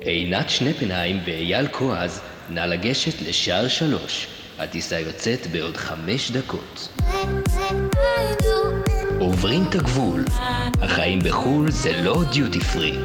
עינת 0.00 0.50
שנפנהיים 0.50 1.16
ואייל 1.26 1.68
כועז, 1.68 2.20
נא 2.50 2.60
לגשת 2.60 3.22
לשער 3.28 3.68
שלוש. 3.68 4.26
הטיסה 4.58 5.00
יוצאת 5.00 5.46
בעוד 5.52 5.76
חמש 5.76 6.30
דקות. 6.30 6.88
עוברים 9.18 9.62
את 9.68 9.74
הגבול. 9.74 10.24
החיים 10.82 11.18
בחו"ל 11.18 11.70
זה 11.70 12.02
לא 12.02 12.22
דיוטי 12.32 12.60
פרי. 12.60 12.98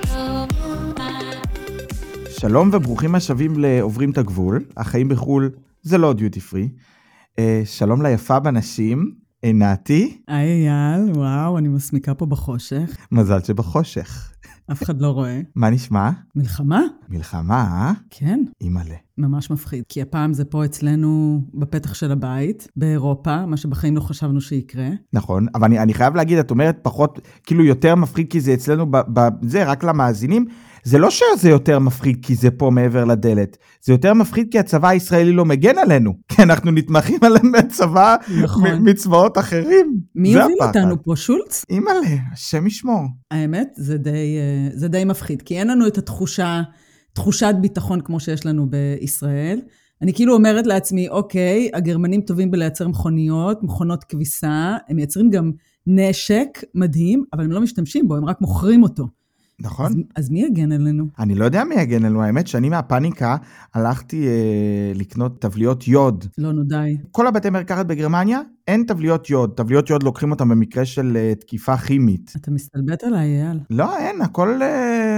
שלום 2.39 2.69
וברוכים 2.73 3.15
השבים 3.15 3.59
לעוברים 3.59 4.11
את 4.11 4.17
הגבול, 4.17 4.65
החיים 4.77 5.09
בחו"ל 5.09 5.51
זה 5.81 5.97
לא 5.97 6.13
דיוטי 6.13 6.39
פרי. 6.39 6.69
אה, 7.39 7.61
שלום 7.65 8.01
ליפה 8.01 8.39
בנשים, 8.39 9.22
עינתי, 9.43 10.17
היי 10.27 10.69
אייל, 10.69 11.11
וואו, 11.15 11.57
אני 11.57 11.67
מסמיקה 11.67 12.13
פה 12.13 12.25
בחושך. 12.25 12.97
מזל 13.11 13.39
שבחושך. 13.39 14.31
אף 14.71 14.83
אחד 14.83 15.01
לא 15.01 15.07
רואה. 15.07 15.41
מה 15.55 15.69
נשמע? 15.69 16.09
מלחמה? 16.35 16.81
מלחמה, 17.09 17.61
אה? 17.61 17.91
כן, 18.09 18.43
אימא'לה. 18.61 18.95
ממש 19.17 19.51
מפחיד. 19.51 19.83
כי 19.89 20.01
הפעם 20.01 20.33
זה 20.33 20.45
פה 20.45 20.65
אצלנו 20.65 21.41
בפתח 21.53 21.93
של 21.93 22.11
הבית, 22.11 22.67
באירופה, 22.75 23.45
מה 23.45 23.57
שבחיים 23.57 23.95
לא 23.95 24.01
חשבנו 24.01 24.41
שיקרה. 24.41 24.89
נכון, 25.13 25.47
אבל 25.55 25.65
אני, 25.65 25.79
אני 25.79 25.93
חייב 25.93 26.15
להגיד, 26.15 26.37
את 26.37 26.51
אומרת 26.51 26.79
פחות, 26.81 27.19
כאילו 27.43 27.63
יותר 27.63 27.95
מפחיד 27.95 28.27
כי 28.29 28.41
זה 28.41 28.53
אצלנו, 28.53 28.91
ב, 28.91 28.97
ב, 29.13 29.19
זה 29.41 29.63
רק 29.63 29.83
למאזינים. 29.83 30.47
זה 30.83 30.97
לא 30.97 31.09
שזה 31.09 31.49
יותר 31.49 31.79
מפחיד 31.79 32.17
כי 32.21 32.35
זה 32.35 32.51
פה 32.51 32.69
מעבר 32.69 33.05
לדלת, 33.05 33.57
זה 33.81 33.93
יותר 33.93 34.13
מפחיד 34.13 34.47
כי 34.51 34.59
הצבא 34.59 34.87
הישראלי 34.87 35.31
לא 35.31 35.45
מגן 35.45 35.77
עלינו, 35.77 36.13
כי 36.29 36.43
אנחנו 36.43 36.71
נתמכים 36.71 37.19
עליהם 37.21 37.51
מהצבא, 37.51 38.15
נכון. 38.43 38.89
מצבאות 38.89 39.37
אחרים. 39.37 39.97
מי 40.15 40.35
הוביל. 40.35 40.57
אותנו 40.61 41.03
פה? 41.03 41.13
שולץ? 41.15 41.63
אימא'לה, 41.69 42.15
השם 42.33 42.67
ישמור. 42.67 43.01
האמת, 43.31 43.67
זה 43.75 43.97
די, 43.97 44.37
אה, 44.37 44.69
זה 44.73 44.87
די 44.87 45.05
מפחיד, 45.05 45.41
כי 45.41 45.59
אין 45.59 45.67
לנו 45.67 45.87
את 45.87 45.97
התחושה, 45.97 46.61
תחושת 47.13 47.55
ביטחון 47.61 48.01
כמו 48.01 48.19
שיש 48.19 48.45
לנו 48.45 48.67
בישראל. 48.69 49.59
אני 50.01 50.13
כאילו 50.13 50.33
אומרת 50.33 50.67
לעצמי, 50.67 51.09
אוקיי, 51.09 51.69
הגרמנים 51.73 52.21
טובים 52.21 52.51
בלייצר 52.51 52.87
מכוניות, 52.87 53.63
מכונות 53.63 54.03
כביסה, 54.03 54.77
הם 54.89 54.95
מייצרים 54.95 55.29
גם 55.29 55.51
נשק 55.87 56.63
מדהים, 56.75 57.23
אבל 57.33 57.43
הם 57.43 57.51
לא 57.51 57.61
משתמשים 57.61 58.07
בו, 58.07 58.15
הם 58.15 58.25
רק 58.25 58.41
מוכרים 58.41 58.83
אותו. 58.83 59.07
נכון? 59.63 59.85
אז, 59.85 59.97
אז 60.15 60.29
מי 60.29 60.41
יגן 60.41 60.71
עלינו? 60.71 61.05
אני 61.19 61.35
לא 61.35 61.45
יודע 61.45 61.63
מי 61.63 61.75
יגן 61.75 62.05
עלינו, 62.05 62.23
האמת 62.23 62.47
שאני 62.47 62.69
מהפאניקה 62.69 63.37
הלכתי 63.73 64.27
אה, 64.27 64.91
לקנות 64.95 65.41
טבליות 65.41 65.87
יוד. 65.87 66.25
לא, 66.37 66.51
נו 66.51 66.63
די. 66.63 66.97
כל 67.11 67.27
הבתי 67.27 67.49
מרקחת 67.49 67.85
בגרמניה 67.85 68.39
אין 68.67 68.83
טבליות 68.83 69.29
יוד, 69.29 69.51
טבליות 69.55 69.89
יוד 69.89 70.03
לוקחים 70.03 70.31
אותם 70.31 70.49
במקרה 70.49 70.85
של 70.85 71.17
אה, 71.17 71.35
תקיפה 71.35 71.77
כימית. 71.77 72.33
אתה 72.35 72.51
מסתלבט 72.51 73.03
עליי, 73.03 73.41
אייל. 73.41 73.59
לא, 73.69 73.97
אין, 73.97 74.21
הכל 74.21 74.59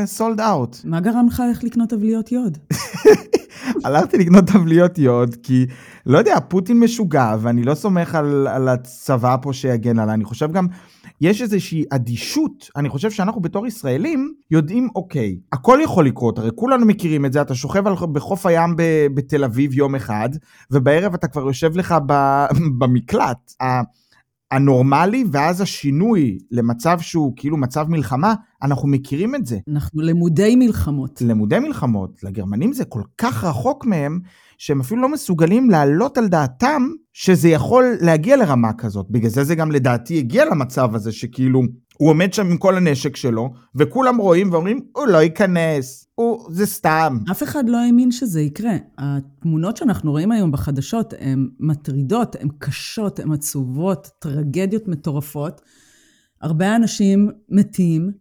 סולד 0.06 0.40
אאוט. 0.40 0.78
מה 0.84 1.00
גרם 1.00 1.28
לך 1.28 1.44
ללכת 1.48 1.64
לקנות 1.64 1.90
תבליות 1.90 2.32
יוד? 2.32 2.58
הלכתי 3.86 4.18
לקנות 4.18 4.46
טבליות 4.46 4.98
יוד, 4.98 5.36
כי, 5.44 5.66
לא 6.06 6.18
יודע, 6.18 6.38
פוטין 6.50 6.80
משוגע, 6.80 7.36
ואני 7.42 7.64
לא 7.64 7.76
סומך 7.76 8.16
על, 8.16 8.48
על 8.48 8.68
הצבא 8.68 9.36
פה 9.42 9.54
שיגן 9.54 10.00
עליי. 10.00 10.14
אני 10.16 10.24
חושב 10.24 10.52
גם, 10.52 10.68
יש 11.22 11.42
איזושהי 11.42 11.84
אדישות, 11.90 12.70
אני 12.76 12.90
חושב 12.90 13.12
שאנחנו 13.12 13.42
בתור 13.42 13.68
ישראלים 13.68 14.34
יודעים, 14.52 14.90
אוקיי, 14.96 15.38
הכל 15.52 15.80
יכול 15.84 16.06
לקרות, 16.06 16.40
הרי 16.40 16.50
כולנו 16.56 16.86
מכירים 16.86 17.26
את 17.26 17.34
זה, 17.34 17.42
אתה 17.42 17.56
שוכב 17.56 17.88
על, 17.88 17.94
בחוף 18.12 18.46
הים 18.46 18.76
ב, 18.76 19.08
בתל 19.14 19.44
אביב 19.44 19.74
יום 19.74 19.96
אחד, 19.96 20.30
ובערב 20.72 21.14
אתה 21.14 21.28
כבר 21.28 21.42
יושב 21.42 21.78
לך 21.78 21.96
ב, 22.06 22.46
במקלט. 22.80 23.54
הנורמלי, 24.52 25.26
ואז 25.32 25.62
השינוי 25.62 26.38
למצב 26.52 27.00
שהוא 27.00 27.34
כאילו 27.36 27.58
מצב 27.58 27.90
מלחמה, 27.90 28.34
אנחנו 28.64 28.88
מכירים 28.88 29.36
את 29.36 29.46
זה. 29.46 29.60
אנחנו 29.72 30.02
למודי 30.02 30.56
מלחמות. 30.56 31.22
למודי 31.22 31.60
מלחמות, 31.60 32.24
לגרמנים 32.24 32.74
זה 32.74 32.86
כל 32.86 33.02
כך 33.18 33.44
רחוק 33.44 33.86
מהם, 33.86 34.20
שהם 34.58 34.80
אפילו 34.80 35.02
לא 35.02 35.10
מסוגלים 35.10 35.70
להעלות 35.70 36.18
על 36.18 36.28
דעתם 36.28 36.88
שזה 37.14 37.50
יכול 37.50 37.86
להגיע 38.02 38.38
לרמה 38.38 38.74
כזאת. 38.74 39.06
בגלל 39.10 39.30
זה 39.30 39.44
זה 39.44 39.56
גם 39.56 39.72
לדעתי 39.72 40.18
הגיע 40.18 40.46
למצב 40.46 40.96
הזה 40.96 41.12
שכאילו 41.12 41.62
הוא 41.98 42.10
עומד 42.10 42.34
שם 42.34 42.52
עם 42.52 42.58
כל 42.58 42.78
הנשק 42.78 43.16
שלו, 43.16 43.54
וכולם 43.76 44.18
רואים 44.18 44.54
ואומרים, 44.54 44.80
הוא 44.96 45.08
לא 45.08 45.18
ייכנס, 45.18 46.08
הוא, 46.16 46.48
זה 46.50 46.66
סתם. 46.66 47.18
אף 47.32 47.44
אחד 47.44 47.70
לא 47.70 47.78
האמין 47.78 48.12
שזה 48.12 48.42
יקרה. 48.42 48.76
התמונות 48.98 49.78
שאנחנו 49.78 50.12
רואים 50.12 50.32
היום 50.32 50.52
בחדשות 50.52 51.14
הן 51.20 51.50
מטרידות, 51.60 52.36
הן 52.40 52.50
קשות, 52.60 53.20
הן 53.20 53.32
עצובות, 53.32 54.10
טרגדיות 54.20 54.88
מטורפות. 54.88 55.62
הרבה 56.42 56.76
אנשים 56.76 57.30
מתים, 57.50 58.12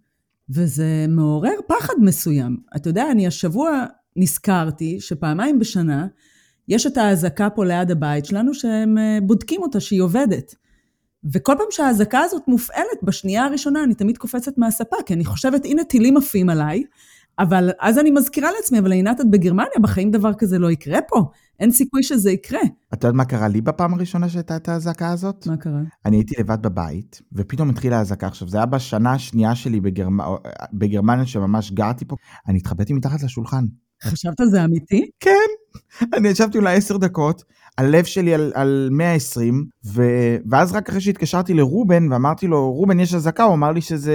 וזה 0.51 1.07
מעורר 1.09 1.55
פחד 1.69 1.95
מסוים. 2.01 2.57
אתה 2.77 2.89
יודע, 2.89 3.11
אני 3.11 3.27
השבוע 3.27 3.85
נזכרתי 4.17 5.01
שפעמיים 5.01 5.59
בשנה 5.59 6.07
יש 6.69 6.87
את 6.87 6.97
האזעקה 6.97 7.51
פה 7.51 7.65
ליד 7.65 7.91
הבית 7.91 8.25
שלנו, 8.25 8.55
שהם 8.55 8.99
אה, 8.99 9.19
בודקים 9.23 9.63
אותה 9.63 9.81
שהיא 9.81 10.03
עובדת. 10.03 10.55
וכל 11.33 11.55
פעם 11.59 11.67
שהאזעקה 11.71 12.21
הזאת 12.21 12.43
מופעלת, 12.49 13.03
בשנייה 13.03 13.45
הראשונה 13.45 13.85
אני 13.85 13.95
תמיד 13.95 14.19
קופצת 14.19 14.59
מהספה, 14.59 14.97
כי 15.07 15.15
אני 15.15 15.25
חושבת, 15.25 15.65
הנה 15.65 15.85
טילים 15.85 16.17
עפים 16.17 16.51
עליי, 16.51 16.83
אבל 17.39 17.71
אז 17.81 17.99
אני 17.99 18.11
מזכירה 18.11 18.51
לעצמי, 18.57 18.79
אבל 18.79 18.93
עינת, 18.93 19.21
את 19.21 19.31
בגרמניה, 19.31 19.79
בחיים 19.81 20.11
דבר 20.11 20.35
כזה 20.35 20.59
לא 20.59 20.71
יקרה 20.71 20.99
פה. 21.09 21.31
אין 21.61 21.71
סיכוי 21.71 22.03
שזה 22.03 22.31
יקרה. 22.31 22.61
את 22.95 23.05
יודעת 23.05 23.15
מה 23.15 23.25
קרה 23.25 23.49
לי 23.49 23.61
בפעם 23.61 23.95
הראשונה 23.95 24.29
שהייתה 24.29 24.57
את 24.57 24.69
האזעקה 24.69 25.11
הזאת? 25.11 25.47
מה 25.47 25.57
קרה? 25.57 25.81
אני 26.07 26.17
הייתי 26.17 26.35
לבד 26.39 26.63
בבית, 26.63 27.23
ופתאום 27.33 27.71
התחילה 27.71 27.99
האזעקה. 27.99 28.27
עכשיו, 28.27 28.49
זה 28.49 28.57
היה 28.57 28.67
בשנה 28.67 29.13
השנייה 29.13 29.55
שלי 29.55 29.81
בגרמ... 29.81 30.19
בגרמניה, 30.73 31.27
שממש 31.27 31.73
גרתי 31.73 32.05
פה. 32.05 32.17
אני 32.49 32.59
התחבאתי 32.59 32.93
מתחת 32.93 33.23
לשולחן. 33.23 33.65
חשבת 34.05 34.35
זה 34.51 34.65
אמיתי? 34.65 35.11
כן. 35.21 35.54
אני 36.17 36.29
ישבתי 36.29 36.59
אולי 36.59 36.77
עשר 36.77 36.97
דקות, 36.97 37.43
הלב 37.79 38.05
שלי 38.05 38.35
על, 38.35 38.53
על 38.55 38.89
120, 38.93 39.65
ו... 39.87 40.03
ואז 40.51 40.73
רק 40.73 40.89
אחרי 40.89 41.01
שהתקשרתי 41.01 41.55
לרובן 41.55 42.13
ואמרתי 42.13 42.47
לו, 42.47 42.73
רובן, 42.73 43.01
יש 43.01 43.15
אזעקה, 43.15 43.45
הוא 43.45 43.55
אמר 43.55 43.73
לי 43.73 43.81
שזה, 43.81 44.15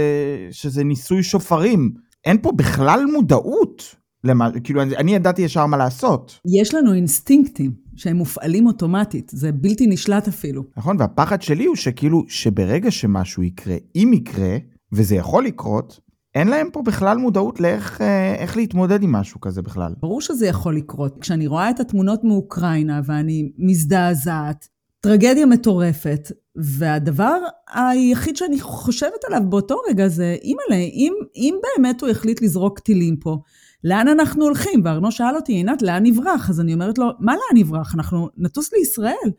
שזה 0.52 0.84
ניסוי 0.84 1.24
שופרים. 1.24 1.92
אין 2.26 2.38
פה 2.42 2.52
בכלל 2.56 3.06
מודעות. 3.14 3.96
למה, 4.24 4.50
כאילו, 4.64 4.82
אני, 4.82 4.98
אני 4.98 5.16
ידעתי 5.16 5.42
ישר 5.42 5.66
מה 5.66 5.78
לעשות. 5.78 6.40
יש 6.60 6.74
לנו 6.74 6.94
אינסטינקטים 6.94 7.72
שהם 7.96 8.16
מופעלים 8.16 8.68
אוטומטית, 8.68 9.32
זה 9.36 9.52
בלתי 9.52 9.88
נשלט 9.88 10.28
אפילו. 10.28 10.64
נכון? 10.78 10.98
והפחד 11.00 11.42
שלי 11.42 11.66
הוא 11.66 11.76
שכאילו, 11.76 12.24
שברגע 12.28 12.92
שמשהו 12.92 13.44
יקרה, 13.44 13.76
אם 13.96 14.12
יקרה, 14.14 14.58
וזה 14.92 15.16
יכול 15.16 15.46
לקרות, 15.46 16.00
אין 16.40 16.48
להם 16.48 16.70
פה 16.74 16.82
בכלל 16.82 17.18
מודעות 17.18 17.60
לאיך 17.60 18.02
אה, 18.02 18.36
איך 18.36 18.58
להתמודד 18.58 19.04
עם 19.04 19.12
משהו 19.12 19.42
כזה 19.42 19.62
בכלל. 19.62 19.94
ברור 20.00 20.22
שזה 20.22 20.48
יכול 20.48 20.76
לקרות. 20.76 21.18
כשאני 21.22 21.48
רואה 21.48 21.70
את 21.70 21.80
התמונות 21.80 22.24
מאוקראינה 22.24 23.02
ואני 23.06 23.52
מזדעזעת, 23.58 24.68
טרגדיה 25.00 25.46
מטורפת, 25.46 26.32
והדבר 26.56 27.38
היחיד 27.74 28.38
שאני 28.38 28.60
חושבת 28.60 29.24
עליו 29.28 29.42
באותו 29.50 29.78
רגע 29.90 30.08
זה, 30.08 30.36
אימא'לה, 30.42 30.76
אם, 30.76 31.14
אם 31.36 31.56
באמת 31.64 32.02
הוא 32.02 32.10
החליט 32.10 32.42
לזרוק 32.42 32.80
טילים 32.80 33.18
פה, 33.18 33.38
לאן 33.84 34.08
אנחנו 34.08 34.44
הולכים? 34.44 34.82
וארנו 34.86 35.12
שאל 35.12 35.36
אותי, 35.36 35.54
עינת, 35.54 35.82
לאן 35.82 36.06
נברח? 36.06 36.50
אז 36.50 36.60
אני 36.60 36.74
אומרת 36.74 36.98
לו, 36.98 37.06
מה 37.20 37.34
לאן 37.34 37.64
נברח? 37.64 37.96
אנחנו 37.96 38.30
נטוס 38.38 38.74
לישראל. 38.74 39.14
הוא 39.24 39.32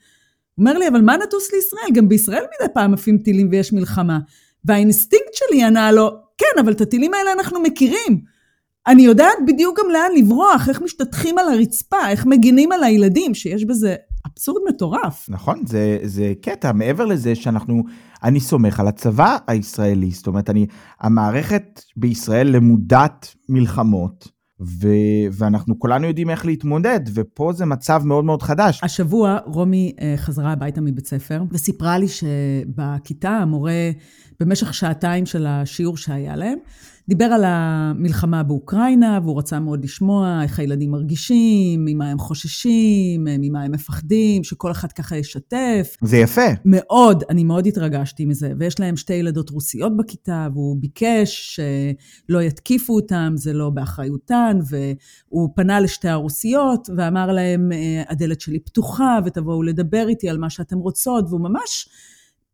אומר 0.59 0.78
לי, 0.78 0.89
אבל 0.89 1.00
מה 1.00 1.16
נטוס 1.16 1.53
לישראל? 1.53 1.91
גם 1.94 2.09
בישראל 2.09 2.43
מדי 2.43 2.75
פעם 2.75 2.94
עפים 2.94 3.19
טילים 3.19 3.49
ויש 3.50 3.72
מלחמה. 3.72 4.19
והאינסטינקט 4.65 5.34
שלי 5.34 5.65
ענה 5.65 5.93
לו, 5.93 6.10
כן, 6.41 6.61
אבל 6.61 6.73
את 6.73 6.81
הטילים 6.81 7.15
האלה 7.15 7.33
אנחנו 7.33 7.61
מכירים. 7.61 8.21
אני 8.87 9.03
יודעת 9.03 9.37
בדיוק 9.47 9.78
גם 9.78 9.91
לאן 9.91 10.11
לברוח, 10.17 10.69
איך 10.69 10.83
משתטחים 10.83 11.39
על 11.39 11.49
הרצפה, 11.49 12.09
איך 12.09 12.27
מגינים 12.27 12.73
על 12.73 12.84
הילדים, 12.84 13.34
שיש 13.34 13.65
בזה 13.65 13.95
אבסורד 14.27 14.62
מטורף. 14.69 15.27
נכון, 15.28 15.62
זה, 15.67 15.99
זה 16.03 16.33
קטע. 16.43 16.73
מעבר 16.73 17.05
לזה 17.05 17.34
שאנחנו, 17.34 17.83
אני 18.23 18.41
סומך 18.41 18.81
על 18.81 18.89
הצבא 18.89 19.37
הישראלי. 19.47 20.11
זאת 20.11 20.27
אומרת, 20.27 20.51
אני, 20.51 20.67
המערכת 21.01 21.83
בישראל 21.97 22.49
למודת 22.49 23.34
מלחמות, 23.49 24.28
ו, 24.60 24.89
ואנחנו 25.33 25.78
כולנו 25.78 26.07
יודעים 26.07 26.30
איך 26.30 26.47
להתמודד, 26.47 27.01
ופה 27.15 27.53
זה 27.53 27.66
מצב 27.66 28.03
מאוד 28.04 28.24
מאוד 28.24 28.42
חדש. 28.42 28.80
השבוע 28.83 29.39
רומי 29.45 29.92
אה, 30.01 30.15
חזרה 30.16 30.53
הביתה 30.53 30.80
מבית 30.80 31.07
ספר 31.07 31.42
וסיפרה 31.51 31.98
לי 31.98 32.07
שבכיתה 32.09 33.30
המורה, 33.30 33.91
במשך 34.41 34.74
שעתיים 34.74 35.27
של 35.27 35.47
השיעור 35.47 35.97
שהיה 35.97 36.36
להם, 36.36 36.59
דיבר 37.10 37.24
על 37.24 37.42
המלחמה 37.47 38.42
באוקראינה, 38.42 39.21
והוא 39.22 39.39
רצה 39.39 39.60
מאוד 39.60 39.84
לשמוע 39.84 40.41
איך 40.42 40.59
הילדים 40.59 40.91
מרגישים, 40.91 41.84
ממה 41.84 42.10
הם 42.10 42.18
חוששים, 42.18 43.24
ממה 43.24 43.62
הם 43.62 43.72
מפחדים, 43.72 44.45
שכל 44.45 44.71
אחד 44.71 44.92
ככה 44.92 45.16
ישתף. 45.16 45.97
זה 46.03 46.16
יפה. 46.16 46.47
מאוד, 46.65 47.24
אני 47.30 47.45
מאוד 47.45 47.66
התרגשתי 47.66 48.24
מזה. 48.24 48.53
ויש 48.59 48.80
להם 48.80 48.97
שתי 48.97 49.12
ילדות 49.12 49.51
רוסיות 49.51 49.97
בכיתה, 49.97 50.48
והוא 50.53 50.77
ביקש 50.80 51.60
שלא 51.60 52.42
יתקיפו 52.42 52.95
אותם, 52.95 53.33
זה 53.36 53.53
לא 53.53 53.71
באחריותן, 53.71 54.59
והוא 54.68 55.48
פנה 55.54 55.80
לשתי 55.80 56.09
הרוסיות 56.09 56.89
ואמר 56.97 57.33
להם, 57.33 57.71
הדלת 58.09 58.41
שלי 58.41 58.59
פתוחה, 58.59 59.18
ותבואו 59.24 59.63
לדבר 59.63 60.09
איתי 60.09 60.28
על 60.28 60.39
מה 60.39 60.51
שאתם 60.51 60.78
רוצות, 60.78 61.24
והוא 61.28 61.41
ממש 61.41 61.89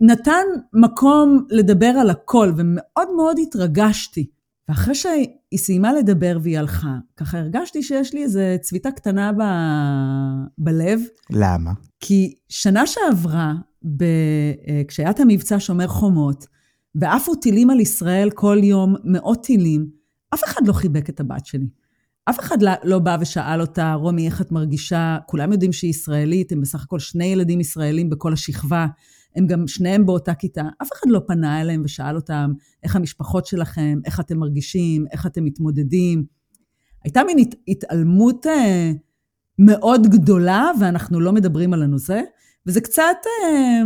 נתן 0.00 0.44
מקום 0.72 1.46
לדבר 1.50 1.86
על 1.86 2.10
הכל, 2.10 2.52
ומאוד 2.56 3.08
מאוד 3.16 3.36
התרגשתי. 3.42 4.35
ואחרי 4.68 4.94
שהיא 4.94 5.58
סיימה 5.58 5.92
לדבר 5.92 6.38
והיא 6.42 6.58
הלכה, 6.58 6.96
ככה 7.16 7.38
הרגשתי 7.38 7.82
שיש 7.82 8.14
לי 8.14 8.22
איזו 8.22 8.40
צביטה 8.60 8.90
קטנה 8.90 9.32
ב... 9.32 9.42
בלב. 10.58 11.00
למה? 11.30 11.72
כי 12.00 12.34
שנה 12.48 12.86
שעברה, 12.86 13.54
ב... 13.96 14.02
אה, 14.02 14.82
כשהיה 14.88 15.10
את 15.10 15.20
המבצע 15.20 15.56
שומר 15.58 15.88
חומות, 15.88 16.46
ועפו 16.94 17.34
טילים 17.34 17.70
על 17.70 17.80
ישראל 17.80 18.30
כל 18.30 18.58
יום, 18.62 18.94
מאות 19.04 19.44
טילים, 19.44 19.86
אף 20.34 20.44
אחד 20.44 20.66
לא 20.66 20.72
חיבק 20.72 21.10
את 21.10 21.20
הבת 21.20 21.46
שלי. 21.46 21.66
אף 22.30 22.40
אחד 22.40 22.62
לא, 22.62 22.70
לא 22.84 22.98
בא 22.98 23.16
ושאל 23.20 23.60
אותה, 23.60 23.94
רומי, 23.94 24.26
איך 24.26 24.40
את 24.40 24.52
מרגישה? 24.52 25.18
כולם 25.26 25.52
יודעים 25.52 25.72
שהיא 25.72 25.90
ישראלית, 25.90 26.52
הם 26.52 26.60
בסך 26.60 26.84
הכל 26.84 26.98
שני 26.98 27.24
ילדים 27.24 27.60
ישראלים 27.60 28.10
בכל 28.10 28.32
השכבה. 28.32 28.86
הם 29.36 29.46
גם 29.46 29.68
שניהם 29.68 30.06
באותה 30.06 30.34
כיתה, 30.34 30.62
אף 30.82 30.88
אחד 30.92 31.10
לא 31.10 31.20
פנה 31.26 31.60
אליהם 31.60 31.82
ושאל 31.84 32.16
אותם, 32.16 32.52
איך 32.82 32.96
המשפחות 32.96 33.46
שלכם, 33.46 33.98
איך 34.04 34.20
אתם 34.20 34.38
מרגישים, 34.38 35.04
איך 35.12 35.26
אתם 35.26 35.44
מתמודדים. 35.44 36.24
הייתה 37.04 37.20
מין 37.24 37.38
הת, 37.38 37.54
התעלמות 37.68 38.46
אה, 38.46 38.92
מאוד 39.58 40.06
גדולה, 40.06 40.70
ואנחנו 40.80 41.20
לא 41.20 41.32
מדברים 41.32 41.72
על 41.72 41.82
הנושא, 41.82 42.20
וזה 42.66 42.80
קצת 42.80 43.16
אה, 43.26 43.82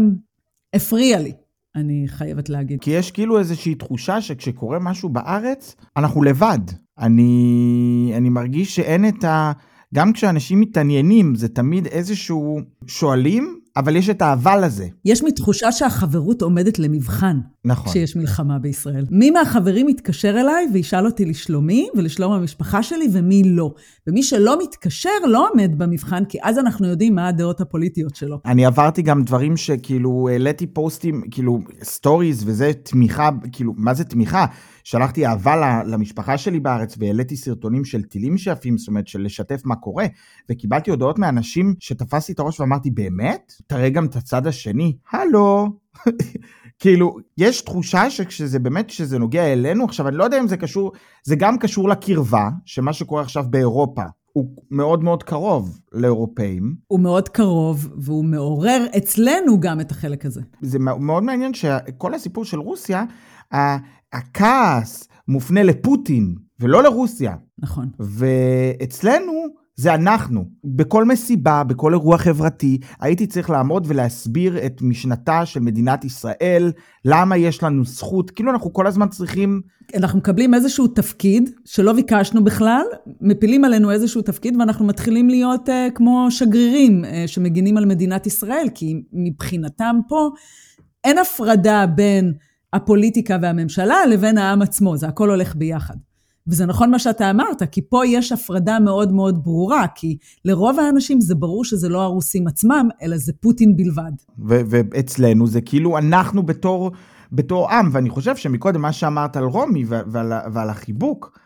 הפריע 0.74 1.18
לי, 1.20 1.32
אני 1.76 2.04
חייבת 2.06 2.48
להגיד. 2.48 2.80
כי 2.80 2.90
יש 2.90 3.10
כאילו 3.10 3.38
איזושהי 3.38 3.74
תחושה 3.74 4.20
שכשקורה 4.20 4.78
משהו 4.78 5.08
בארץ, 5.08 5.76
אנחנו 5.96 6.22
לבד. 6.22 6.58
אני, 6.98 8.12
אני 8.16 8.28
מרגיש 8.28 8.76
שאין 8.76 9.08
את 9.08 9.24
ה... 9.24 9.52
גם 9.94 10.12
כשאנשים 10.12 10.60
מתעניינים, 10.60 11.34
זה 11.34 11.48
תמיד 11.48 11.86
איזשהו... 11.86 12.60
שואלים, 12.86 13.59
אבל 13.80 13.96
יש 13.96 14.10
את 14.10 14.22
האבל 14.22 14.64
הזה. 14.64 14.86
יש 15.04 15.22
מתחושה 15.22 15.72
שהחברות 15.72 16.42
עומדת 16.42 16.78
למבחן. 16.78 17.40
נכון. 17.64 17.92
כשיש 17.92 18.16
מלחמה 18.16 18.58
בישראל. 18.58 19.06
מי 19.10 19.30
מהחברים 19.30 19.86
מתקשר 19.86 20.40
אליי 20.40 20.66
וישאל 20.72 21.06
אותי 21.06 21.24
לשלומי 21.24 21.88
ולשלום 21.96 22.32
המשפחה 22.32 22.82
שלי, 22.82 23.06
ומי 23.12 23.42
לא. 23.46 23.74
ומי 24.06 24.22
שלא 24.22 24.62
מתקשר 24.62 25.10
לא 25.26 25.48
עומד 25.50 25.70
במבחן, 25.78 26.24
כי 26.24 26.38
אז 26.42 26.58
אנחנו 26.58 26.88
יודעים 26.88 27.14
מה 27.14 27.28
הדעות 27.28 27.60
הפוליטיות 27.60 28.16
שלו. 28.16 28.40
אני 28.46 28.66
עברתי 28.66 29.02
גם 29.02 29.22
דברים 29.24 29.56
שכאילו 29.56 30.28
העליתי 30.32 30.66
פוסטים, 30.66 31.22
כאילו 31.30 31.58
stories 31.82 32.44
וזה 32.46 32.72
תמיכה, 32.82 33.30
כאילו, 33.52 33.72
מה 33.76 33.94
זה 33.94 34.04
תמיכה? 34.04 34.46
שלחתי 34.84 35.26
אהבה 35.26 35.82
למשפחה 35.86 36.38
שלי 36.38 36.60
בארץ 36.60 36.94
והעליתי 36.98 37.36
סרטונים 37.36 37.84
של 37.84 38.02
טילים 38.02 38.38
שעפים, 38.38 38.78
זאת 38.78 38.88
אומרת 38.88 39.06
של 39.06 39.22
לשתף 39.22 39.60
מה 39.64 39.76
קורה, 39.76 40.06
וקיבלתי 40.50 40.90
הודעות 40.90 41.18
מאנשים 41.18 41.74
שתפסתי 41.78 42.32
את 42.32 42.38
הראש 42.38 42.60
ואמרתי, 42.60 42.90
באמת? 42.90 43.52
תראה 43.66 43.88
גם 43.88 44.06
את 44.06 44.16
הצד 44.16 44.46
השני, 44.46 44.96
הלו. 45.12 45.66
כאילו, 46.80 47.16
יש 47.38 47.60
תחושה 47.60 48.10
שכשזה 48.10 48.58
באמת, 48.58 48.86
כשזה 48.86 49.18
נוגע 49.18 49.52
אלינו, 49.52 49.84
עכשיו 49.84 50.08
אני 50.08 50.16
לא 50.16 50.24
יודע 50.24 50.40
אם 50.40 50.48
זה 50.48 50.56
קשור, 50.56 50.92
זה 51.24 51.36
גם 51.36 51.58
קשור 51.58 51.88
לקרבה, 51.88 52.48
שמה 52.64 52.92
שקורה 52.92 53.22
עכשיו 53.22 53.44
באירופה, 53.50 54.02
הוא 54.32 54.50
מאוד 54.70 55.04
מאוד 55.04 55.22
קרוב 55.22 55.80
לאירופאים. 55.92 56.74
הוא 56.86 57.00
מאוד 57.00 57.28
קרוב, 57.28 57.88
והוא 57.96 58.24
מעורר 58.24 58.86
אצלנו 58.96 59.60
גם 59.60 59.80
את 59.80 59.90
החלק 59.90 60.26
הזה. 60.26 60.40
זה 60.60 60.78
מאוד 60.78 61.22
מעניין 61.22 61.54
שכל 61.54 62.14
הסיפור 62.14 62.44
של 62.44 62.58
רוסיה, 62.58 63.04
הכעס 64.12 65.08
מופנה 65.28 65.62
לפוטין 65.62 66.34
ולא 66.60 66.82
לרוסיה. 66.82 67.34
נכון. 67.58 67.88
ואצלנו 67.98 69.32
זה 69.80 69.94
אנחנו. 69.94 70.44
בכל 70.64 71.04
מסיבה, 71.04 71.64
בכל 71.64 71.92
אירוע 71.92 72.18
חברתי, 72.18 72.78
הייתי 73.00 73.26
צריך 73.26 73.50
לעמוד 73.50 73.84
ולהסביר 73.88 74.66
את 74.66 74.82
משנתה 74.82 75.46
של 75.46 75.60
מדינת 75.60 76.04
ישראל, 76.04 76.72
למה 77.04 77.36
יש 77.36 77.62
לנו 77.62 77.84
זכות, 77.84 78.30
כאילו 78.30 78.50
אנחנו 78.50 78.72
כל 78.72 78.86
הזמן 78.86 79.08
צריכים... 79.08 79.60
אנחנו 79.94 80.18
מקבלים 80.18 80.54
איזשהו 80.54 80.86
תפקיד 80.86 81.50
שלא 81.64 81.92
ביקשנו 81.92 82.44
בכלל, 82.44 82.82
מפילים 83.20 83.64
עלינו 83.64 83.90
איזשהו 83.90 84.22
תפקיד 84.22 84.56
ואנחנו 84.56 84.86
מתחילים 84.86 85.30
להיות 85.30 85.68
uh, 85.68 85.72
כמו 85.94 86.26
שגרירים 86.30 87.04
uh, 87.04 87.08
שמגינים 87.26 87.76
על 87.76 87.86
מדינת 87.86 88.26
ישראל, 88.26 88.66
כי 88.74 89.02
מבחינתם 89.12 89.96
פה 90.08 90.30
אין 91.04 91.18
הפרדה 91.18 91.86
בין 91.86 92.32
הפוליטיקה 92.72 93.36
והממשלה 93.42 94.06
לבין 94.06 94.38
העם 94.38 94.62
עצמו, 94.62 94.96
זה 94.96 95.08
הכל 95.08 95.30
הולך 95.30 95.56
ביחד. 95.56 95.94
וזה 96.46 96.66
נכון 96.66 96.90
מה 96.90 96.98
שאתה 96.98 97.30
אמרת, 97.30 97.62
כי 97.72 97.80
פה 97.88 98.06
יש 98.06 98.32
הפרדה 98.32 98.78
מאוד 98.78 99.12
מאוד 99.12 99.44
ברורה, 99.44 99.86
כי 99.94 100.16
לרוב 100.44 100.80
האנשים 100.80 101.20
זה 101.20 101.34
ברור 101.34 101.64
שזה 101.64 101.88
לא 101.88 102.02
הרוסים 102.02 102.46
עצמם, 102.46 102.88
אלא 103.02 103.16
זה 103.16 103.32
פוטין 103.40 103.76
בלבד. 103.76 104.12
ואצלנו 104.38 105.46
זה 105.46 105.60
כאילו 105.60 105.98
אנחנו 105.98 106.42
בתור, 106.42 106.90
בתור 107.32 107.70
עם, 107.70 107.88
ואני 107.92 108.10
חושב 108.10 108.36
שמקודם 108.36 108.82
מה 108.82 108.92
שאמרת 108.92 109.36
על 109.36 109.44
רומי 109.44 109.84
ועל, 109.86 110.32
ועל 110.52 110.70
החיבוק, 110.70 111.38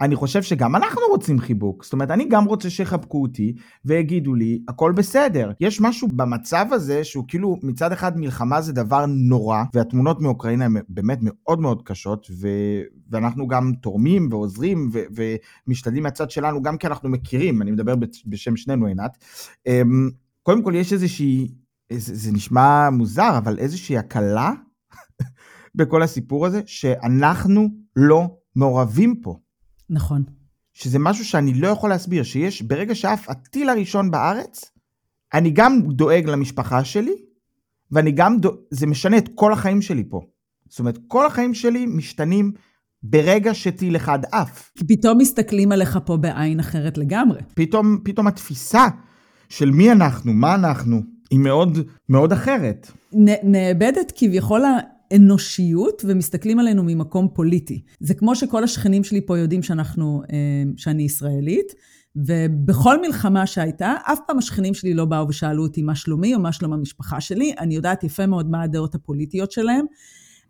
אני 0.00 0.16
חושב 0.16 0.42
שגם 0.42 0.76
אנחנו 0.76 1.02
רוצים 1.10 1.38
חיבוק. 1.38 1.84
זאת 1.84 1.92
אומרת, 1.92 2.10
אני 2.10 2.28
גם 2.28 2.44
רוצה 2.44 2.70
שיחבקו 2.70 3.22
אותי 3.22 3.54
ויגידו 3.84 4.34
לי, 4.34 4.62
הכל 4.68 4.92
בסדר. 4.92 5.50
יש 5.60 5.80
משהו 5.80 6.08
במצב 6.08 6.66
הזה 6.70 7.04
שהוא 7.04 7.24
כאילו, 7.28 7.56
מצד 7.62 7.92
אחד 7.92 8.18
מלחמה 8.18 8.60
זה 8.60 8.72
דבר 8.72 9.06
נורא, 9.06 9.62
והתמונות 9.74 10.20
מאוקראינה 10.20 10.64
הן 10.64 10.74
באמת 10.88 11.18
מאוד 11.22 11.60
מאוד 11.60 11.82
קשות, 11.82 12.26
ו... 12.40 12.48
ואנחנו 13.10 13.48
גם 13.48 13.72
תורמים 13.82 14.28
ועוזרים 14.30 14.90
ו... 14.92 14.98
ומשתדלים 15.66 16.02
מהצד 16.02 16.30
שלנו, 16.30 16.62
גם 16.62 16.76
כי 16.78 16.86
אנחנו 16.86 17.08
מכירים, 17.08 17.62
אני 17.62 17.70
מדבר 17.70 17.94
בשם 18.26 18.56
שנינו 18.56 18.86
עינת. 18.86 19.18
אמ, 19.66 20.10
קודם 20.42 20.62
כל 20.62 20.74
יש 20.74 20.92
איזושהי, 20.92 21.48
זה, 21.92 22.14
זה 22.14 22.32
נשמע 22.32 22.90
מוזר, 22.90 23.38
אבל 23.38 23.58
איזושהי 23.58 23.98
הקלה 23.98 24.52
בכל 25.74 26.02
הסיפור 26.02 26.46
הזה, 26.46 26.60
שאנחנו 26.66 27.68
לא 27.96 28.36
מעורבים 28.56 29.20
פה. 29.22 29.38
נכון. 29.90 30.22
שזה 30.72 30.98
משהו 30.98 31.24
שאני 31.24 31.54
לא 31.54 31.68
יכול 31.68 31.90
להסביר, 31.90 32.22
שיש 32.22 32.62
ברגע 32.62 32.94
שאף 32.94 33.30
הטיל 33.30 33.68
הראשון 33.68 34.10
בארץ, 34.10 34.70
אני 35.34 35.50
גם 35.50 35.80
דואג 35.88 36.28
למשפחה 36.28 36.84
שלי, 36.84 37.14
ואני 37.90 38.12
גם 38.12 38.38
דואג, 38.38 38.56
זה 38.70 38.86
משנה 38.86 39.18
את 39.18 39.28
כל 39.34 39.52
החיים 39.52 39.82
שלי 39.82 40.04
פה. 40.08 40.20
זאת 40.68 40.78
אומרת, 40.78 40.98
כל 41.08 41.26
החיים 41.26 41.54
שלי 41.54 41.86
משתנים 41.86 42.52
ברגע 43.02 43.54
שטיל 43.54 43.96
אחד 43.96 44.18
עף. 44.32 44.72
פתאום 44.88 45.18
מסתכלים 45.18 45.72
עליך 45.72 45.98
פה 46.04 46.16
בעין 46.16 46.60
אחרת 46.60 46.98
לגמרי. 46.98 47.40
פתאום, 47.54 47.98
פתאום 48.04 48.26
התפיסה 48.26 48.86
של 49.48 49.70
מי 49.70 49.92
אנחנו, 49.92 50.32
מה 50.32 50.54
אנחנו, 50.54 51.02
היא 51.30 51.38
מאוד 51.38 51.78
מאוד 52.08 52.32
אחרת. 52.32 52.90
נאבדת 53.42 54.12
כביכול 54.16 54.62
אנושיות 55.16 56.02
ומסתכלים 56.06 56.58
עלינו 56.58 56.82
ממקום 56.82 57.28
פוליטי. 57.34 57.82
זה 58.00 58.14
כמו 58.14 58.36
שכל 58.36 58.64
השכנים 58.64 59.04
שלי 59.04 59.20
פה 59.26 59.38
יודעים 59.38 59.62
שאנחנו, 59.62 60.22
אה, 60.32 60.36
שאני 60.76 61.02
ישראלית, 61.02 61.74
ובכל 62.16 63.00
מלחמה 63.00 63.46
שהייתה, 63.46 63.94
אף 64.02 64.18
פעם 64.26 64.38
השכנים 64.38 64.74
שלי 64.74 64.94
לא 64.94 65.04
באו 65.04 65.28
ושאלו 65.28 65.62
אותי 65.62 65.82
מה 65.82 65.94
שלומי 65.94 66.34
או 66.34 66.40
מה 66.40 66.52
שלום 66.52 66.72
המשפחה 66.72 67.20
שלי. 67.20 67.54
אני 67.58 67.74
יודעת 67.74 68.04
יפה 68.04 68.26
מאוד 68.26 68.50
מה 68.50 68.62
הדעות 68.62 68.94
הפוליטיות 68.94 69.52
שלהם. 69.52 69.86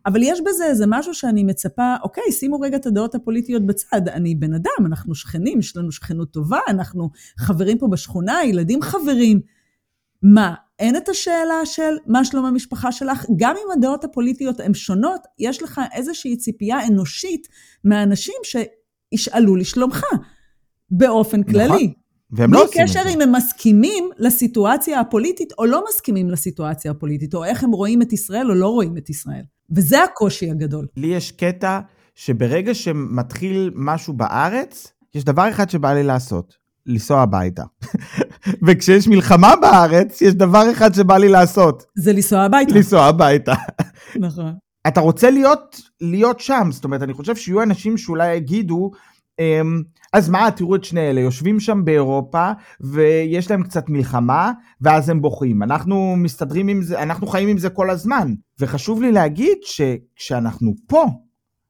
אבל 0.07 0.23
יש 0.23 0.41
בזה 0.41 0.65
איזה 0.65 0.85
משהו 0.89 1.15
שאני 1.15 1.45
מצפה, 1.45 1.95
אוקיי, 2.03 2.33
שימו 2.33 2.61
רגע 2.61 2.77
את 2.77 2.87
הדעות 2.87 3.15
הפוליטיות 3.15 3.67
בצד. 3.67 4.09
אני 4.09 4.35
בן 4.35 4.55
אדם, 4.55 4.87
אנחנו 4.87 5.15
שכנים, 5.15 5.59
יש 5.59 5.77
לנו 5.77 5.93
שכנות 5.93 6.31
טובה, 6.31 6.59
אנחנו 6.69 7.11
חברים 7.39 7.79
פה 7.79 7.89
בשכונה, 7.89 8.45
ילדים 8.45 8.83
חברים. 8.83 9.41
מה, 10.23 10.55
אין 10.81 10.97
את 10.97 11.09
השאלה 11.09 11.67
של 11.67 11.97
מה 12.07 12.25
שלום 12.25 12.45
המשפחה 12.45 12.93
שלך? 12.93 13.27
גם 13.37 13.55
אם 13.57 13.79
הדעות 13.79 14.05
הפוליטיות 14.05 14.61
הן 14.61 14.75
שונות, 14.75 15.21
יש 15.39 15.63
לך 15.63 15.81
איזושהי 15.95 16.37
ציפייה 16.37 16.87
אנושית 16.87 17.49
מהאנשים 17.85 18.35
שישאלו 18.45 19.57
לשלומך, 19.57 20.03
באופן 20.91 21.43
כללי. 21.43 21.65
נכון. 21.67 21.93
והם 22.33 22.53
לא 22.53 22.65
עושים 22.65 22.83
את 22.83 22.89
זה. 22.89 22.95
בלי 22.95 23.05
קשר 23.05 23.15
אם 23.15 23.21
הם 23.21 23.33
מסכימים 23.33 24.11
לסיטואציה 24.19 25.01
הפוליטית 25.01 25.53
או 25.59 25.67
לא 25.67 25.85
מסכימים 25.89 26.31
לסיטואציה 26.31 26.91
הפוליטית, 26.91 27.35
או 27.35 27.45
איך 27.45 27.65
הם 27.65 27.71
רואים 27.71 28.03
את 28.03 28.13
ישראל 28.13 28.51
או 28.51 28.55
לא 28.55 28.69
רואים 28.69 28.97
את 28.97 29.11
ישראל. 29.11 29.43
וזה 29.71 30.05
הקושי 30.05 30.51
הגדול. 30.51 30.87
לי 30.97 31.07
יש 31.07 31.33
קטע 31.33 31.81
שברגע 32.15 32.75
שמתחיל 32.75 33.71
משהו 33.75 34.15
בארץ, 34.15 34.93
יש 35.15 35.25
דבר 35.25 35.51
אחד 35.51 35.71
שבא 35.71 35.93
לי 35.93 36.03
לעשות, 36.03 36.57
לנסוע 36.87 37.21
הביתה. 37.21 37.65
וכשיש 38.67 39.09
מלחמה 39.09 39.55
בארץ, 39.61 40.23
יש 40.23 40.35
דבר 40.35 40.73
אחד 40.73 40.95
שבא 40.95 41.17
לי 41.17 41.29
לעשות. 41.29 41.85
זה 41.95 42.13
לנסוע 42.13 42.41
הביתה. 42.41 42.75
לנסוע 42.75 43.05
הביתה. 43.05 43.55
נכון. 44.17 44.55
אתה 44.87 45.01
רוצה 45.01 45.31
להיות, 45.31 45.81
להיות 46.01 46.41
שם, 46.41 46.69
זאת 46.71 46.85
אומרת, 46.85 47.03
אני 47.03 47.13
חושב 47.13 47.37
שיהיו 47.37 47.63
אנשים 47.63 47.97
שאולי 47.97 48.35
יגידו, 48.35 48.91
אמ, 49.41 49.83
אז 50.13 50.29
מה, 50.29 50.51
תראו 50.57 50.77
את 50.77 50.85
שני 50.85 51.11
אלה, 51.11 51.21
יושבים 51.21 51.61
שם 51.61 51.85
באירופה, 51.85 52.51
ויש 52.81 53.51
להם 53.51 53.63
קצת 53.63 53.89
מלחמה, 53.89 54.53
ואז 54.81 55.09
הם 55.09 55.23
בוכים. 55.23 55.63
אנחנו 55.63 56.15
מסתדרים 56.17 56.69
עם 56.69 56.83
זה, 56.83 57.03
אנחנו 57.03 57.27
חיים 57.27 57.49
עם 57.49 57.59
זה 57.59 57.71
כל 57.71 57.91
הזמן. 57.91 58.35
וחשוב 58.61 59.03
לי 59.03 59.13
להגיד 59.13 59.59
שכשאנחנו 59.63 60.75
פה, 60.87 61.05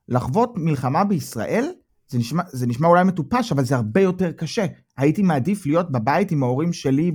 לחוות 0.09 0.53
מלחמה 0.57 1.05
בישראל, 1.05 1.71
זה 2.11 2.19
נשמע, 2.19 2.43
זה 2.49 2.67
נשמע 2.67 2.89
אולי 2.89 3.05
מטופש, 3.05 3.53
אבל 3.53 3.65
זה 3.65 3.77
הרבה 3.77 4.01
יותר 4.01 4.33
קשה. 4.33 4.67
הייתי 4.97 5.23
מעדיף 5.23 5.67
להיות 5.67 5.93
בבית 5.93 6.31
עם 6.31 6.43
ההורים 6.43 6.73
שלי 6.73 7.13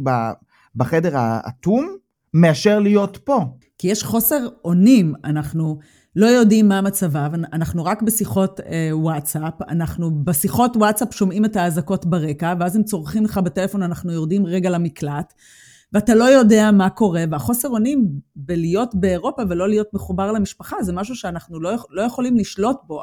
בחדר 0.75 1.17
האטום, 1.17 1.95
מאשר 2.33 2.79
להיות 2.79 3.17
פה. 3.17 3.39
כי 3.77 3.87
יש 3.87 4.03
חוסר 4.03 4.47
אונים, 4.65 5.13
אנחנו 5.23 5.79
לא 6.15 6.25
יודעים 6.25 6.67
מה 6.67 6.81
מצבה, 6.81 7.27
אנחנו 7.53 7.85
רק 7.85 8.01
בשיחות 8.01 8.59
אה, 8.59 8.89
וואטסאפ, 8.93 9.53
אנחנו 9.69 10.23
בשיחות 10.23 10.77
וואטסאפ 10.77 11.13
שומעים 11.13 11.45
את 11.45 11.55
האזעקות 11.55 12.05
ברקע, 12.05 12.53
ואז 12.59 12.75
הם 12.75 12.83
צורכים 12.83 13.25
לך 13.25 13.37
בטלפון, 13.37 13.83
אנחנו 13.83 14.11
יורדים 14.11 14.45
רגע 14.45 14.69
למקלט, 14.69 15.33
ואתה 15.93 16.15
לא 16.15 16.23
יודע 16.23 16.71
מה 16.71 16.89
קורה, 16.89 17.23
והחוסר 17.31 17.69
אונים 17.69 18.07
בלהיות 18.35 18.95
באירופה 18.95 19.41
ולא 19.49 19.69
להיות 19.69 19.87
מחובר 19.93 20.31
למשפחה, 20.31 20.83
זה 20.83 20.93
משהו 20.93 21.15
שאנחנו 21.15 21.59
לא, 21.59 21.71
לא 21.91 22.01
יכולים 22.01 22.37
לשלוט 22.37 22.77
בו. 22.87 23.01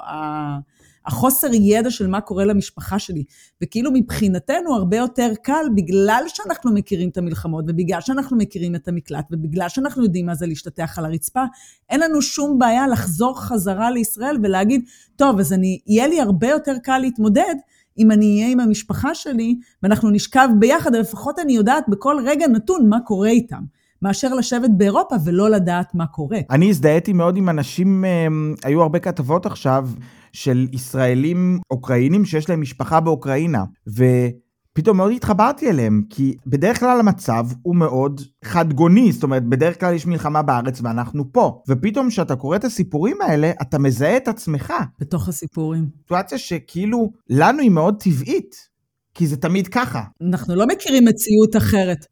החוסר 1.07 1.49
ידע 1.55 1.91
של 1.91 2.07
מה 2.07 2.21
קורה 2.21 2.45
למשפחה 2.45 2.99
שלי. 2.99 3.25
וכאילו 3.63 3.91
מבחינתנו 3.95 4.75
הרבה 4.75 4.97
יותר 4.97 5.33
קל, 5.43 5.65
בגלל 5.75 6.25
שאנחנו 6.27 6.75
מכירים 6.75 7.09
את 7.09 7.19
המלחמות, 7.19 7.65
ובגלל 7.69 8.01
שאנחנו 8.01 8.37
מכירים 8.37 8.75
את 8.75 8.89
המקלט, 8.89 9.25
ובגלל 9.31 9.69
שאנחנו 9.69 10.05
יודעים 10.05 10.27
מה 10.27 10.35
זה 10.35 10.47
להשתטח 10.47 10.99
על 10.99 11.05
הרצפה, 11.05 11.45
אין 11.91 12.01
לנו 12.01 12.23
שום 12.23 12.59
בעיה 12.59 12.89
לחזור 12.89 13.41
חזרה 13.41 13.91
לישראל 13.91 14.37
ולהגיד, 14.43 14.85
טוב, 15.17 15.39
אז 15.39 15.53
אני, 15.53 15.79
יהיה 15.87 16.07
לי 16.07 16.21
הרבה 16.21 16.49
יותר 16.49 16.75
קל 16.83 16.99
להתמודד 16.99 17.55
אם 17.99 18.11
אני 18.11 18.37
אהיה 18.37 18.53
עם 18.53 18.61
המשפחה 18.61 19.15
שלי, 19.15 19.57
ואנחנו 19.83 20.11
נשכב 20.11 20.49
ביחד, 20.59 20.95
ולפחות 20.95 21.39
אני 21.39 21.53
יודעת 21.53 21.85
בכל 21.89 22.17
רגע 22.25 22.47
נתון 22.47 22.89
מה 22.89 23.01
קורה 23.01 23.29
איתם. 23.29 23.63
מאשר 24.03 24.35
לשבת 24.35 24.71
באירופה 24.77 25.17
ולא 25.25 25.51
לדעת 25.51 25.95
מה 25.95 26.07
קורה. 26.07 26.39
אני 26.51 26.69
הזדהיתי 26.69 27.13
מאוד 27.13 27.37
עם 27.37 27.49
אנשים, 27.49 28.05
אמ, 28.05 28.55
היו 28.65 28.83
הרבה 28.83 28.99
כתבות 28.99 29.47
עכשיו 29.47 29.89
של 30.33 30.67
ישראלים 30.73 31.59
אוקראינים 31.71 32.25
שיש 32.25 32.49
להם 32.49 32.61
משפחה 32.61 33.01
באוקראינה, 33.01 33.65
ופתאום 33.87 34.97
מאוד 34.97 35.13
התחברתי 35.13 35.71
אליהם, 35.71 36.03
כי 36.11 36.37
בדרך 36.47 36.81
כלל 36.81 37.01
המצב 37.01 37.47
הוא 37.63 37.77
מאוד 37.77 38.21
חדגוני, 38.45 39.13
זאת 39.13 39.23
אומרת, 39.23 39.45
בדרך 39.45 39.81
כלל 39.81 39.95
יש 39.95 40.07
מלחמה 40.07 40.43
בארץ 40.43 40.81
ואנחנו 40.83 41.33
פה, 41.33 41.63
ופתאום 41.69 42.09
כשאתה 42.09 42.37
קורא 42.37 42.57
את 42.57 42.65
הסיפורים 42.65 43.17
האלה, 43.21 43.53
אתה 43.63 43.79
מזהה 43.79 44.17
את 44.17 44.29
עצמך. 44.29 44.73
בתוך 44.99 45.29
הסיפורים. 45.29 45.89
סיטואציה 46.03 46.39
שכאילו, 46.39 47.13
לנו 47.31 47.61
היא 47.61 47.71
מאוד 47.71 48.03
טבעית. 48.03 48.73
כי 49.15 49.27
זה 49.27 49.37
תמיד 49.37 49.69
ככה. 49.69 50.03
אנחנו 50.23 50.55
לא 50.55 50.67
מכירים 50.67 51.05
מציאות 51.05 51.57
אחרת. 51.57 52.07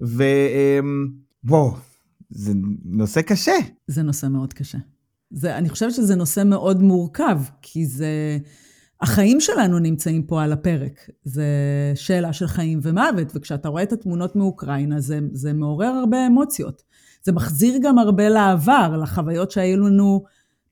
ובואו, 1.41 1.77
זה 2.31 2.53
נושא 2.85 3.23
קשה. 3.23 3.53
זה 3.87 4.03
נושא 4.03 4.27
מאוד 4.27 4.53
קשה. 4.53 4.79
זה, 5.31 5.57
אני 5.57 5.69
חושבת 5.69 5.95
שזה 5.95 6.17
נושא 6.17 6.43
מאוד 6.45 6.83
מורכב, 6.83 7.41
כי 7.63 7.87
זה... 7.87 8.39
החיים 9.03 9.41
שלנו 9.41 9.79
נמצאים 9.79 10.23
פה 10.23 10.43
על 10.43 10.53
הפרק. 10.53 11.11
זה 11.25 11.47
שאלה 11.95 12.33
של 12.33 12.47
חיים 12.47 12.81
ומוות, 12.83 13.33
וכשאתה 13.35 13.69
רואה 13.69 13.83
את 13.83 13.93
התמונות 13.93 14.37
מאוקראינה, 14.37 15.01
זה, 15.01 15.19
זה 15.33 15.53
מעורר 15.53 15.87
הרבה 15.87 16.27
אמוציות. 16.27 16.83
זה 17.25 17.33
מחזיר 17.33 17.79
גם 17.83 17.99
הרבה 17.99 18.29
לעבר, 18.29 18.97
לחוויות 19.03 19.51
שהיו 19.51 19.77
לנו 19.79 20.25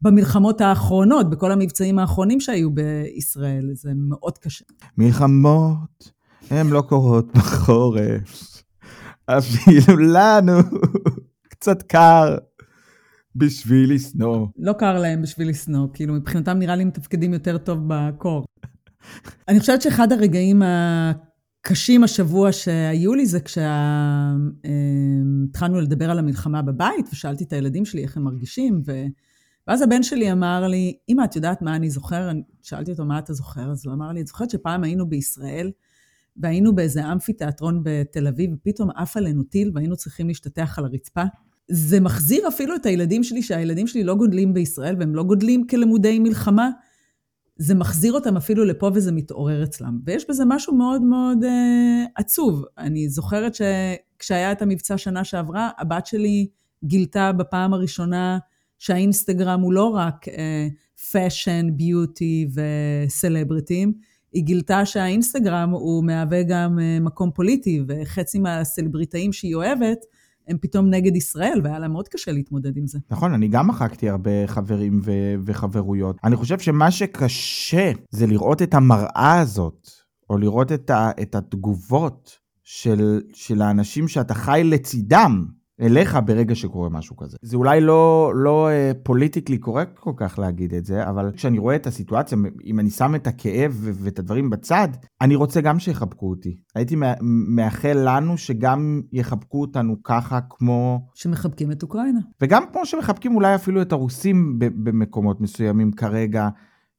במלחמות 0.03 0.61
האחרונות, 0.61 1.31
בכל 1.31 1.53
המבצעים 1.53 1.99
האחרונים 1.99 2.41
שהיו 2.41 2.71
בישראל. 2.71 3.71
זה 3.73 3.91
מאוד 3.95 4.39
קשה. 4.39 4.65
מלחמות, 4.99 6.11
הן 6.51 6.69
לא 6.69 6.81
קורות 6.81 7.33
בחורף. 7.37 8.63
אפילו 9.27 9.97
לנו 9.97 10.59
קצת 11.49 11.83
קר. 11.83 12.37
בשביל 13.39 13.95
לשנוא. 13.95 14.47
לא 14.59 14.73
קר 14.73 14.99
להם 14.99 15.23
בשביל 15.23 15.49
לשנוא, 15.49 15.89
כאילו 15.95 16.15
מבחינתם 16.15 16.59
נראה 16.59 16.77
לי 16.77 16.85
מתפקדים 16.85 17.33
יותר 17.33 17.59
טוב 17.59 17.81
בקור. 17.87 18.45
אני 19.49 19.61
חושבת 19.61 19.83
שאחד 19.83 20.13
הרגעים 20.13 20.63
הקשים 20.63 22.05
השבוע 22.05 22.53
שהיו 22.53 23.15
לי 23.15 23.27
זה 23.27 23.41
כשהתחלנו 23.41 24.61
לדבר 25.81 26.11
על 26.11 26.19
המלחמה 26.19 26.63
בבית, 26.63 27.09
ושאלתי 27.13 27.45
את 27.45 27.53
הילדים 27.53 27.85
שלי 27.85 28.03
איך 28.03 28.17
הם 28.17 28.25
מרגישים, 28.25 28.83
ו... 28.87 29.05
ואז 29.69 29.83
הבן 29.83 30.03
שלי 30.03 30.33
אמר 30.33 30.67
לי, 30.67 30.97
אמא, 31.09 31.25
את 31.25 31.37
יודעת 31.37 31.63
מה 31.63 31.77
אני 31.77 31.91
זוכר? 31.91 32.31
שאלתי 32.63 32.91
אותו, 32.91 33.05
מה 33.05 33.19
אתה 33.19 33.33
זוכר? 33.33 33.71
אז 33.71 33.87
הוא 33.87 33.95
אמר 33.95 34.13
לי, 34.13 34.21
את 34.21 34.27
זוכרת 34.27 34.51
שפעם 34.51 34.85
היינו 34.85 35.09
בישראל, 35.09 35.71
והיינו 36.37 36.75
באיזה 36.75 37.13
אמפי 37.13 37.33
תיאטרון 37.33 37.81
בתל 37.85 38.27
אביב, 38.27 38.51
ופתאום 38.53 38.91
עף 38.97 39.17
עלינו 39.17 39.43
טיל 39.43 39.71
והיינו 39.75 39.97
צריכים 39.97 40.29
להשתטח 40.29 40.79
על 40.79 40.85
הרצפה? 40.85 41.25
זה 41.71 42.01
מחזיר 42.01 42.49
אפילו 42.49 42.77
את 42.77 42.87
הילדים 42.87 43.25
שלי, 43.25 43.43
שהילדים 43.43 43.87
שלי 43.87 44.05
לא 44.05 44.15
גודלים 44.15 44.55
בישראל 44.55 44.97
והם 44.99 45.15
לא 45.15 45.23
גודלים 45.23 45.67
כלמודי 45.67 46.19
מלחמה, 46.19 46.71
זה 47.57 47.75
מחזיר 47.75 48.13
אותם 48.13 48.37
אפילו 48.37 48.65
לפה 48.65 48.91
וזה 48.95 49.13
מתעורר 49.13 49.65
אצלם. 49.65 49.99
ויש 50.05 50.31
בזה 50.31 50.45
משהו 50.47 50.75
מאוד 50.75 51.03
מאוד 51.03 51.45
אה, 51.45 52.05
עצוב. 52.17 52.65
אני 52.79 53.09
זוכרת 53.09 53.53
שכשהיה 53.55 54.53
את 54.53 54.63
המבצע 54.63 54.99
שנה 54.99 55.25
שעברה, 55.25 55.71
הבת 55.79 56.07
שלי 56.07 56.47
גילתה 56.85 57.33
בפעם 57.33 57.75
הראשונה 57.75 58.39
שהאינסטגרם 58.79 59.61
הוא 59.61 59.73
לא 59.73 59.85
רק 59.85 60.27
fashion, 61.13 61.67
אה, 61.69 61.73
beauty 61.73 62.49
וסלבריטים, 63.07 63.93
היא 64.33 64.45
גילתה 64.45 64.87
שהאינסטגרם 64.87 65.71
הוא 65.71 66.05
מהווה 66.05 66.43
גם 66.43 66.79
אה, 66.79 67.03
מקום 67.03 67.31
פוליטי, 67.31 67.83
וחצי 67.89 68.39
מהסלבריטאים 68.39 69.33
שהיא 69.33 69.55
אוהבת, 69.55 69.99
הם 70.49 70.57
פתאום 70.61 70.91
נגד 70.91 71.17
ישראל, 71.17 71.61
והיה 71.65 71.79
להם 71.79 71.93
מאוד 71.93 72.09
קשה 72.09 72.33
להתמודד 72.33 72.77
עם 72.77 72.87
זה. 72.87 72.99
נכון, 73.11 73.33
אני 73.35 73.49
גם 73.49 73.69
מחקתי 73.69 74.09
הרבה 74.09 74.47
חברים 74.47 75.01
ו- 75.05 75.35
וחברויות. 75.45 76.17
אני 76.25 76.37
חושב 76.37 76.59
שמה 76.59 76.91
שקשה 76.91 77.93
זה 78.11 78.27
לראות 78.27 78.63
את 78.63 78.75
המראה 78.75 79.41
הזאת, 79.41 79.89
או 80.31 80.39
לראות 80.39 80.73
את, 80.73 80.91
ה- 80.91 81.11
את 81.23 81.35
התגובות 81.35 82.39
של, 82.65 83.21
של 83.35 83.63
האנשים 83.63 84.09
שאתה 84.09 84.35
חי 84.35 84.63
לצידם. 84.65 85.47
אליך 85.81 86.19
ברגע 86.25 86.55
שקורה 86.55 86.89
משהו 86.89 87.17
כזה. 87.17 87.37
זה 87.43 87.57
אולי 87.57 87.81
לא, 87.81 88.33
לא 88.35 88.69
פוליטיקלי 89.03 89.57
uh, 89.57 89.61
קורקט 89.61 89.99
כל 89.99 90.13
כך 90.17 90.39
להגיד 90.39 90.75
את 90.75 90.85
זה, 90.85 91.09
אבל 91.09 91.33
כשאני 91.33 91.59
רואה 91.59 91.77
את 91.77 91.87
הסיטואציה, 91.87 92.39
אם 92.65 92.81
אני 92.81 92.91
שם 92.91 93.15
את 93.15 93.27
הכאב 93.27 93.89
ואת 93.93 94.19
הדברים 94.19 94.51
בצד, 94.51 94.89
אני 95.21 95.35
רוצה 95.35 95.61
גם 95.61 95.79
שיחבקו 95.79 96.31
אותי. 96.31 96.57
הייתי 96.75 96.97
מאחל 97.49 97.99
לנו 98.05 98.39
שגם 98.39 99.03
יחבקו 99.13 99.61
אותנו 99.61 100.03
ככה 100.03 100.39
כמו... 100.51 101.07
שמחבקים 101.15 101.73
את 101.73 101.83
אוקראינה. 101.83 102.21
וגם 102.41 102.65
כמו 102.73 102.87
שמחבקים 102.87 103.35
אולי 103.35 103.55
אפילו 103.55 103.83
את 103.83 103.93
הרוסים 103.93 104.55
במקומות 104.59 105.41
מסוימים 105.41 105.93
כרגע. 105.93 106.49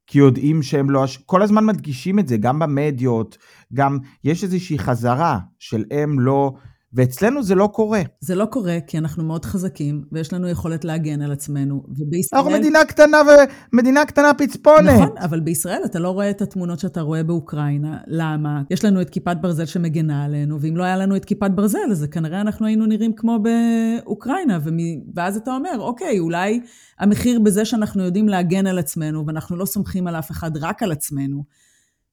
כי 0.08 0.20
יודעים 0.20 0.64
שהם 0.64 0.90
לא... 0.90 1.06
כל 1.26 1.42
הזמן 1.42 1.66
מדגישים 1.66 2.20
את 2.20 2.28
זה, 2.28 2.38
גם 2.38 2.60
במדיות, 2.60 3.38
גם 3.74 3.98
יש 4.24 4.44
איזושהי 4.44 4.80
חזרה 4.80 5.40
של 5.60 5.84
הם 5.92 6.20
לא... 6.20 6.54
ואצלנו 6.94 7.44
זה 7.44 7.56
לא 7.56 7.70
קורה. 7.74 8.02
זה 8.20 8.36
לא 8.36 8.46
קורה 8.46 8.78
כי 8.88 8.98
אנחנו 8.98 9.24
מאוד 9.24 9.46
חזקים, 9.46 10.04
ויש 10.12 10.34
לנו 10.34 10.50
יכולת 10.50 10.86
להגן 10.86 11.22
על 11.22 11.32
עצמנו, 11.32 11.84
ובישראל... 11.90 12.42
אנחנו 12.42 12.60
מדינה 12.60 12.86
קטנה 12.86 13.18
ומדינה 13.74 14.06
קטנה 14.06 14.34
פצפונת. 14.34 15.02
נכון, 15.02 15.18
אבל 15.18 15.40
בישראל 15.40 15.82
אתה 15.86 16.00
לא 16.00 16.10
רואה 16.10 16.30
את 16.30 16.42
התמונות 16.42 16.80
שאתה 16.80 17.02
רואה 17.02 17.24
באוקראינה. 17.24 17.98
למה? 18.08 18.62
יש 18.70 18.86
לנו 18.86 19.02
את 19.02 19.10
כיפת 19.10 19.38
ברזל 19.42 19.66
שמגנה 19.66 20.24
עלינו, 20.26 20.62
ואם 20.62 20.78
לא 20.78 20.84
היה 20.84 20.98
לנו 20.98 21.16
את 21.16 21.26
כיפת 21.26 21.52
ברזל, 21.52 21.92
אז 21.92 22.06
כנראה 22.12 22.42
אנחנו 22.42 22.66
היינו 22.66 22.86
נראים 22.86 23.14
כמו 23.14 23.40
באוקראינה, 23.40 24.60
ומ... 24.64 24.78
ואז 25.16 25.38
אתה 25.38 25.52
אומר, 25.52 25.80
אוקיי, 25.80 26.20
אולי 26.20 26.62
המחיר 27.00 27.40
בזה 27.40 27.66
שאנחנו 27.66 28.04
יודעים 28.04 28.30
להגן 28.30 28.68
על 28.68 28.80
עצמנו, 28.80 29.28
ואנחנו 29.28 29.58
לא 29.58 29.66
סומכים 29.66 30.08
על 30.08 30.16
אף 30.16 30.32
אחד, 30.32 30.58
רק 30.58 30.84
על 30.84 30.92
עצמנו, 30.92 31.44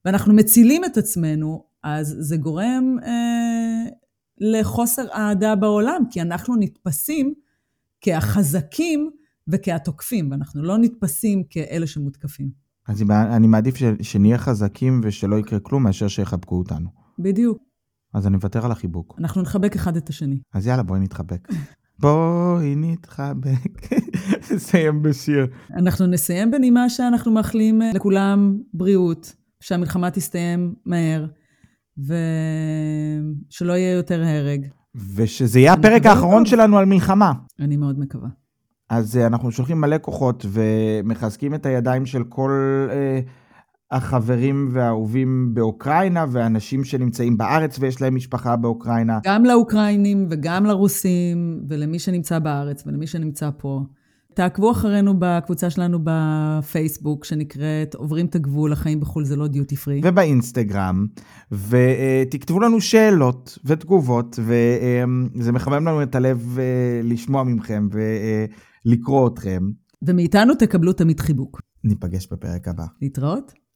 ואנחנו 0.05 0.33
מצילים 0.33 0.85
את 0.85 0.97
עצמנו, 0.97 1.63
אז 1.83 2.15
זה 2.19 2.37
גורם... 2.37 2.97
אה... 3.05 4.06
לחוסר 4.39 5.05
אהדה 5.13 5.55
בעולם, 5.55 6.01
כי 6.11 6.21
אנחנו 6.21 6.55
נתפסים 6.55 7.33
כהחזקים 8.01 9.09
וכהתוקפים, 9.47 10.31
ואנחנו 10.31 10.63
לא 10.63 10.77
נתפסים 10.77 11.43
כאלה 11.49 11.87
שמותקפים. 11.87 12.49
אז 12.87 13.03
אני 13.11 13.47
מעדיף 13.47 13.75
ש, 13.75 13.83
שנהיה 14.01 14.37
חזקים 14.37 15.01
ושלא 15.03 15.35
יקרה 15.35 15.59
כלום 15.59 15.83
מאשר 15.83 16.07
שיחבקו 16.07 16.57
אותנו. 16.57 16.89
בדיוק. 17.19 17.57
אז 18.13 18.27
אני 18.27 18.35
מוותר 18.35 18.65
על 18.65 18.71
החיבוק. 18.71 19.15
אנחנו 19.19 19.41
נחבק 19.41 19.75
אחד 19.75 19.97
את 19.97 20.09
השני. 20.09 20.39
אז 20.53 20.67
יאללה, 20.67 20.83
בואי 20.83 20.99
נתחבק. 20.99 21.47
בואי 21.99 22.75
נתחבק. 22.75 23.93
נסיים 24.55 25.01
בשיר. 25.01 25.47
אנחנו 25.73 26.07
נסיים 26.07 26.51
בנימה 26.51 26.89
שאנחנו 26.89 27.31
מאחלים 27.31 27.81
לכולם 27.93 28.57
בריאות, 28.73 29.35
שהמלחמה 29.59 30.11
תסתיים 30.11 30.75
מהר, 30.85 31.25
ושלא 31.99 33.73
יהיה 33.73 33.93
יותר 33.93 34.23
הרג. 34.23 34.67
ושזה 35.15 35.59
יהיה 35.59 35.73
הפרק 35.73 36.05
האחרון 36.05 36.43
טוב. 36.43 36.47
שלנו 36.47 36.77
על 36.77 36.85
מלחמה. 36.85 37.33
אני 37.59 37.77
מאוד 37.77 37.99
מקווה. 37.99 38.29
אז 38.89 39.15
uh, 39.15 39.27
אנחנו 39.27 39.51
שולחים 39.51 39.81
מלא 39.81 39.97
כוחות 40.01 40.45
ומחזקים 40.49 41.53
את 41.53 41.65
הידיים 41.65 42.05
של 42.05 42.23
כל 42.23 42.51
uh, 42.89 43.29
החברים 43.91 44.69
והאהובים 44.71 45.53
באוקראינה 45.53 46.25
ואנשים 46.31 46.83
שנמצאים 46.83 47.37
בארץ 47.37 47.79
ויש 47.79 48.01
להם 48.01 48.15
משפחה 48.15 48.55
באוקראינה. 48.55 49.19
גם 49.25 49.45
לאוקראינים 49.45 50.27
וגם 50.29 50.65
לרוסים 50.65 51.61
ולמי 51.67 51.99
שנמצא 51.99 52.39
בארץ 52.39 52.83
ולמי 52.87 53.07
שנמצא 53.07 53.49
פה. 53.57 53.81
תעקבו 54.37 54.71
אחרינו 54.71 55.13
בקבוצה 55.19 55.69
שלנו 55.69 55.99
בפייסבוק, 56.03 57.25
שנקראת 57.25 57.95
עוברים 57.95 58.25
את 58.25 58.35
הגבול, 58.35 58.73
החיים 58.73 58.99
בחו"ל 58.99 59.25
זה 59.25 59.35
לא 59.35 59.47
דיוטי 59.47 59.75
פרי. 59.75 60.01
ובאינסטגרם, 60.03 61.05
ותכתבו 61.51 62.59
לנו 62.59 62.81
שאלות 62.81 63.57
ותגובות, 63.65 64.39
וזה 64.39 65.51
מחמם 65.51 65.87
לנו 65.87 66.03
את 66.03 66.15
הלב 66.15 66.59
אה, 66.59 67.01
לשמוע 67.03 67.43
מכם 67.43 67.87
ולקרוא 68.85 69.27
אתכם. 69.27 69.63
ומאיתנו 70.01 70.55
תקבלו 70.55 70.93
תמיד 70.93 71.19
חיבוק. 71.19 71.61
ניפגש 71.83 72.27
בפרק 72.31 72.67
הבא. 72.67 72.85
להתראות. 73.01 73.66